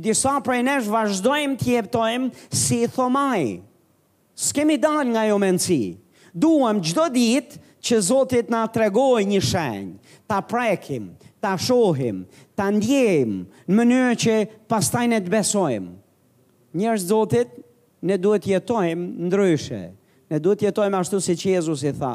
[0.00, 3.42] Disa prej nesh vazhdojmë të jeptojmë si thomaj.
[4.40, 5.82] S'kemi dal nga jo menci.
[6.32, 9.92] Duam gjdo ditë që Zotit na tregoj një shenjë.
[10.30, 11.10] Ta prekim,
[11.42, 12.22] ta shohim,
[12.56, 14.36] ta ndjejmë në mënyrë që
[14.70, 15.90] pastajnë të besojmë
[16.74, 17.50] njerëz Zotit,
[18.02, 19.80] ne duhet jetojmë ndryshe.
[20.30, 22.14] Ne duhet jetojmë ashtu si që Jezus i tha.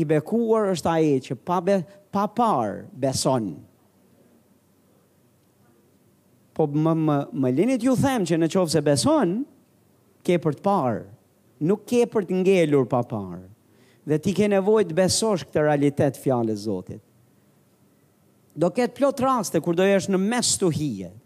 [0.00, 1.78] I bekuar është a e që pa, be,
[2.12, 3.50] pa parë beson.
[6.54, 9.36] Po më, më, më linit ju them që në qovë se beson,
[10.26, 11.06] ke për të parë.
[11.68, 13.46] Nuk ke për të ngelur pa parë.
[14.08, 17.00] Dhe ti ke nevojt të besosh këtë realitet fjale Zotit.
[18.60, 21.19] Do ketë plot raste kur do jesh në mes të hijet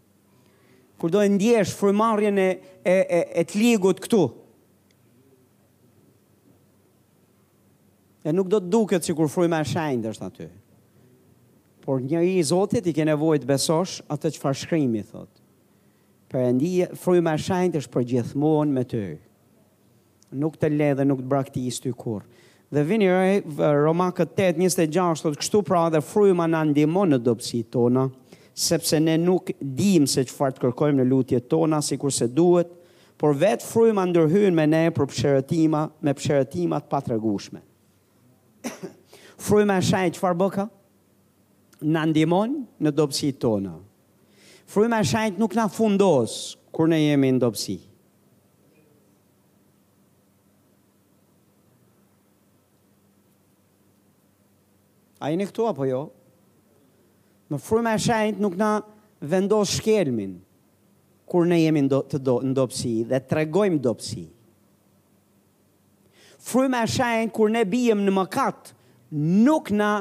[0.97, 2.49] kur do e ndjesh frymarrjen e
[2.85, 4.19] e e, e të ligut këtu.
[8.25, 10.47] E nuk do të duket si kur frujma e shajnë është aty.
[11.85, 15.29] Por njëri i zotit i ke të besosh atë që shkrimi, thot.
[16.29, 19.03] Për fryma e shajnë është për gjithmonë me ty.
[20.35, 22.23] Nuk të lë dhe nuk të brakti i s'ty kur.
[22.73, 23.35] Dhe vini rej,
[23.85, 24.57] Roma këtë 8,
[24.89, 28.07] 26, thot, kështu pra dhe frujma në ndimon në dopsi tona
[28.55, 32.69] sepse ne nuk dim se qëfar të kërkojmë në lutje tona, si kurse duhet,
[33.19, 37.59] por vetë frujma ndërhyjnë me ne për pëshërëtima, me pëshërëtimat pa të regushme.
[39.47, 40.65] frujma e që farë bëka?
[41.83, 42.55] Në ndimon
[42.87, 43.75] në dopsi tona.
[44.71, 46.39] Frujma e shajt nuk na fundos
[46.75, 47.75] kur ne jemi në dopsi.
[55.25, 56.05] A i në këtu apo jo?
[56.05, 56.05] Jo.
[57.49, 58.69] Më frumë e shajnët nuk në
[59.29, 60.31] vendos shkelmin,
[61.29, 64.23] kur ne jemi ndo, të do, ndopsi dhe tregojmë regojmë dopsi.
[66.83, 68.73] e shajnët kur ne bijem në mëkat,
[69.45, 69.91] nuk në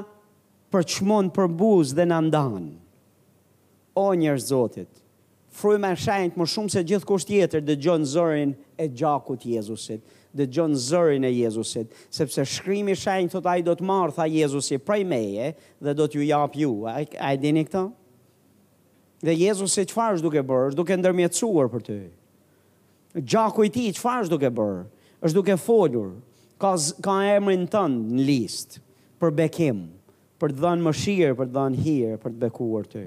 [0.72, 2.72] përçmon për buzë dhe në ndanë.
[4.04, 4.90] O njerëz zotit,
[5.58, 10.00] frumë e shajnët më shumë se gjithë kusht jetër dhe gjonë zërin e gjakut Jezusit
[10.34, 14.80] dhe gjonë zërin e Jezusit, sepse shkrimi shenjë të taj do të marë, tha Jezusi,
[14.82, 15.52] prej meje
[15.84, 16.72] dhe do t'ju japë ju.
[16.90, 17.84] A, a e dini këta?
[19.24, 22.00] Dhe Jezusi qëfar është duke bërë, është duke ndërmjetësuar për ty.
[23.22, 24.82] Gjaku i ti qëfar është duke bërë,
[25.24, 26.10] është duke folur,
[26.60, 26.74] ka,
[27.06, 28.82] ka emrin tënë në listë
[29.22, 29.84] për bekim,
[30.42, 33.06] për të dhënë shirë, për të dhënë hirë, për të bekuar ty.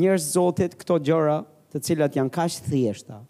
[0.00, 1.38] Njërës zotit këto gjëra
[1.70, 3.20] të cilat janë kash thjeshta,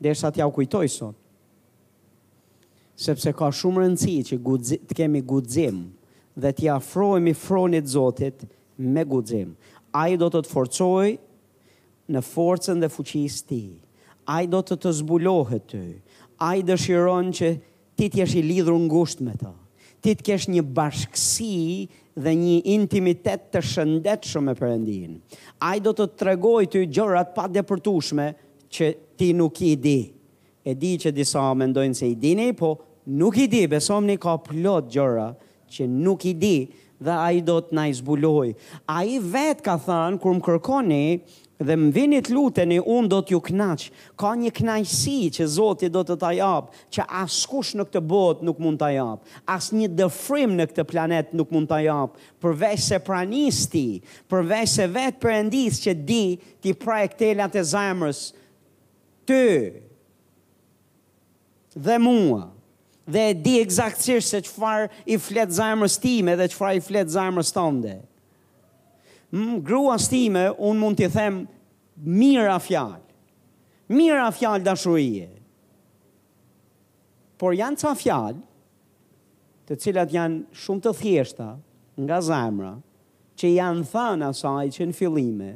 [0.00, 1.16] dhe shë atë u kujtoj sot.
[2.98, 5.84] Sepse ka shumë rëndësi që gudzi, të kemi gudzim
[6.38, 8.42] dhe të jafrojmë fronit Zotit
[8.78, 9.52] me gudzim.
[9.98, 11.12] A i do të të forcoj
[12.14, 13.62] në forcen dhe fuqis ti.
[14.30, 15.84] A i do të të zbulohet të.
[16.48, 17.52] A i dëshiron që
[17.98, 19.54] ti të jesh lidhru në gusht me të.
[19.98, 21.62] Ti të kesh një bashkësi
[22.22, 25.16] dhe një intimitet të shëndet shumë e përëndin.
[25.66, 27.62] A i do të të tregojë të gjërat pa dhe
[28.72, 29.98] që ti nuk i di.
[30.68, 32.74] E di që disa mendojnë se i dini, po
[33.20, 35.30] nuk i di, besom një ka plot gjëra
[35.72, 36.56] që nuk i di
[36.98, 38.50] dhe a i do të na i zbuloj.
[38.92, 41.04] A i vetë ka thënë, kur më kërkoni
[41.58, 43.88] dhe më vinit luteni, unë do t'ju knaqë.
[44.20, 46.50] Ka një knajsi që zoti do të t'a që
[46.94, 49.24] që askush në këtë botë nuk mund t'a japë,
[49.56, 53.86] as një dëfrim në këtë planet nuk mund t'a japë, përvej se pranisti,
[54.30, 56.22] përvej se vetë përëndis që di
[56.62, 58.20] ti prajek telat e zemrës,
[59.28, 59.82] ty
[61.76, 62.42] dhe mua
[63.12, 67.52] dhe e di egzaktësisht se qëfar i fletë zajmërës time dhe qëfar i fletë zajmërës
[67.56, 67.94] tënde.
[69.68, 71.42] Grua stime, unë mund t'i them
[72.04, 73.00] mira fjalë,
[73.92, 75.28] mira fjalë dashurie,
[77.40, 78.42] por janë ca fjalë
[79.68, 81.50] të cilat janë shumë të thjeshta
[82.02, 82.74] nga zajmëra
[83.40, 85.52] që janë thënë asaj që në fillime,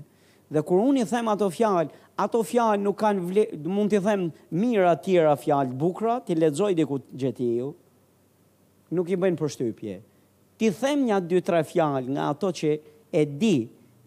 [0.53, 1.88] Dhe kur unë i them ato fjalë,
[2.20, 4.26] ato fjalë nuk kanë vle, mund t'i them
[4.61, 7.70] mira tjera fjalë bukra, ti lexoj diku gjetiu.
[8.92, 9.94] Nuk i bën përshtypje.
[10.61, 12.72] Ti them një dy tre fjalë nga ato që
[13.09, 13.55] e di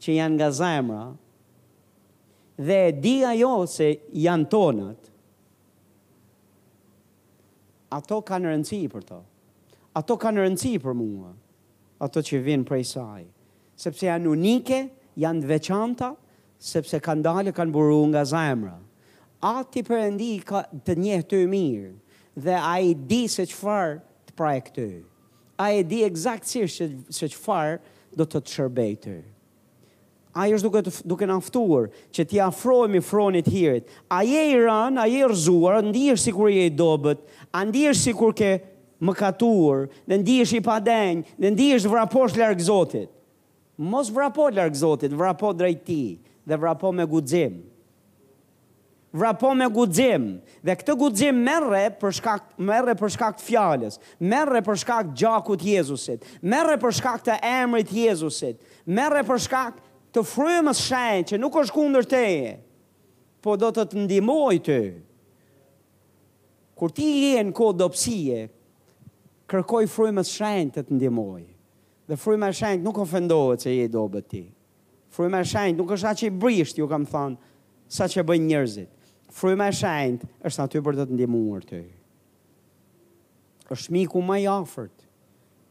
[0.01, 1.01] që janë nga zemra.
[2.67, 3.87] Dhe e di ajo se
[4.25, 5.09] janë tonat.
[7.97, 9.17] Ato kanë rëndësi për to.
[9.97, 11.33] Ato kanë rëndësi për mua.
[12.05, 13.25] Ato që vinë prej saj.
[13.75, 14.79] Sepse janë unike,
[15.23, 16.11] janë veçanta,
[16.61, 18.77] sepse kanë dalë kanë buru nga zemra
[19.45, 21.89] Atë të përëndi ka të njehë të mirë,
[22.45, 23.97] dhe a i di se qëfar
[24.29, 24.85] të prajë këtë.
[25.61, 26.63] A i di exakt si
[27.13, 27.75] se qëfar
[28.17, 29.17] do të të shërbejtë.
[30.39, 33.91] A i është duke, duke naftuar, që ti afrojmë i fronit hirit.
[34.09, 36.65] A i e i ranë, a i e rëzuar, ndi është si kur i e
[36.71, 37.21] i dobet,
[37.53, 38.49] a ndi është si kur ke
[39.05, 43.11] më katuar, në është i padenjë, në ndi është vrapo shë lërgëzotit.
[43.83, 45.53] Mos vrapo lërgëzotit, vrapo drejti.
[45.53, 47.61] Vrapo drejti dhe vrapo me guxim.
[49.13, 50.23] Vrapo me guxim
[50.63, 55.17] dhe këtë guxim merre për shkak merre për shkak të fjalës, merre për shkak të
[55.21, 59.79] gjakut Jezusit, merre për shkak të emrit Jezusit, merre për shkak
[60.15, 62.51] të frymës shën që nuk është kundër teje,
[63.43, 64.79] po do të të ndihmoj ty.
[66.75, 68.49] Kur ti je në kod dobësie,
[69.51, 71.47] kërkoj frymën e Shenjtë të të ndihmojë.
[72.11, 74.43] Dhe fryma e Shenjtë nuk ofendohet se je dobët ti.
[75.15, 77.37] Fryma e shenjtë nuk është atë që i brisht, ju kam thonë,
[77.95, 79.05] sa që bëjnë njerëzit.
[79.35, 81.79] Fryma e shenjtë është aty për të të ndihmuar ty.
[83.71, 85.05] Është miku më i afërt,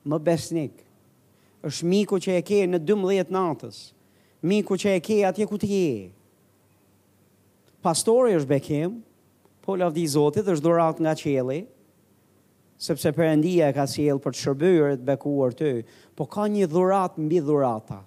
[0.09, 0.81] më besnik.
[1.69, 3.83] Është miku që e ke në 12 natës.
[4.49, 6.01] Miku që e ke atje ku ti je.
[7.85, 8.97] Pastori është bekim,
[9.65, 11.61] po lavdi Zotit është dhurat nga qeli,
[12.85, 15.75] sepse Perëndia ka sjell për të shërbyer të bekuar ty,
[16.17, 18.01] po ka një dhurat mbi dhurata,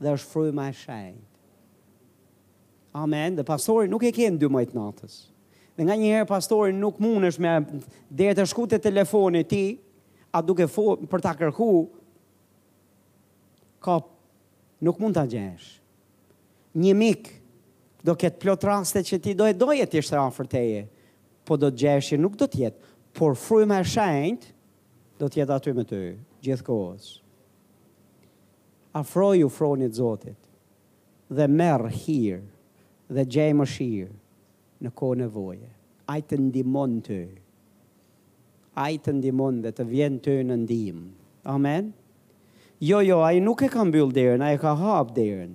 [0.00, 1.26] dhe është fryma e shenjtë.
[2.96, 3.36] Amen.
[3.38, 5.18] Dhe pastori nuk e kënë dy mëjtë natës.
[5.78, 7.52] Dhe nga njëherë pastori nuk mund është me
[8.18, 9.62] dhe të shku të telefonit ti,
[10.34, 11.68] a duke fu, për ta kërku,
[13.82, 14.00] ka
[14.84, 15.68] nuk mund të gjesh.
[16.80, 17.30] Një mik
[18.06, 20.84] do ketë plot rastet që ti do e doje të ishte afer teje,
[21.44, 24.52] po do të gjeshje nuk do të jetë, por fru e shenjtë
[25.20, 26.02] do të jetë aty me të
[26.46, 27.08] gjithë kohës
[28.92, 30.36] afroju fronit Zotit
[31.30, 32.40] dhe merr hir
[33.14, 34.08] dhe gjej mëshir
[34.82, 35.68] në kohë nevoje.
[36.10, 37.20] Ai të ndihmon ty.
[38.74, 41.06] Ai të ndihmon dhe të vjen ty në ndihmë.
[41.46, 41.92] Amen.
[42.80, 45.52] Jo, jo, ai nuk e ka mbyll derën, ai e ka hap derën.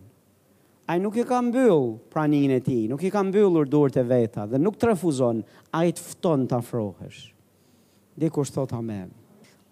[0.87, 4.45] Ai nuk e ka mbyll praninë e tij, nuk i ka mbyllur durët e veta
[4.47, 5.39] dhe nuk të refuzon,
[5.73, 7.23] ai të fton të afrohesh.
[8.15, 9.09] Dhe kur thot amen.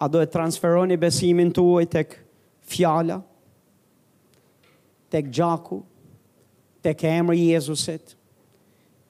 [0.01, 2.17] A do e transferoni besimin tuaj tek
[2.65, 3.21] fjala,
[5.13, 5.83] tek gjaku,
[6.81, 8.15] tek emri Jezusit,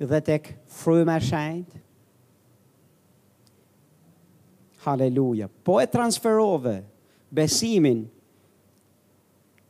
[0.04, 0.49] dhe tek
[0.82, 1.78] frymë me shajnët.
[4.84, 5.47] Haleluja.
[5.64, 6.82] Po e transferove
[7.34, 8.01] besimin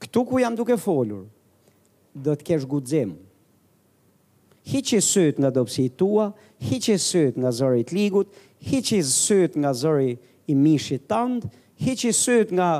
[0.01, 1.27] këtu ku jam duke folur,
[2.13, 3.13] do të kesh guxim.
[4.69, 6.31] Hiq i syt nga dopsi tua,
[6.65, 8.33] hiq i syt nga zëri i ligut,
[8.71, 10.15] hiq i syt nga zëri
[10.51, 11.45] i mishit tënd,
[11.85, 12.71] hiq i syt nga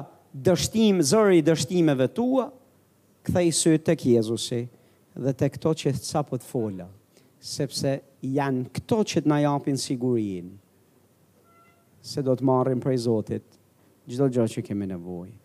[0.45, 2.49] dështim zëri i dështimeve tua
[3.23, 4.57] këthe i sytë të kjezusi
[5.25, 6.89] dhe të këto që të capët fola,
[7.53, 7.93] sepse
[8.37, 10.49] janë këto që të najapin sigurin,
[12.03, 13.55] se do të marrin prej Zotit
[14.11, 15.42] gjdo gjë që kemi nevojë.